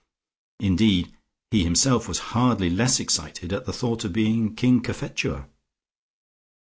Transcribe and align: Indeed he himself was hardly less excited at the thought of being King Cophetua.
Indeed 0.59 1.15
he 1.51 1.63
himself 1.63 2.07
was 2.07 2.17
hardly 2.33 2.71
less 2.71 2.99
excited 2.99 3.53
at 3.53 3.65
the 3.65 3.71
thought 3.71 4.03
of 4.03 4.11
being 4.11 4.55
King 4.55 4.81
Cophetua. 4.81 5.47